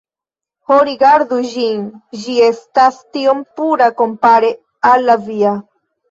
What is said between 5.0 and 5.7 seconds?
la via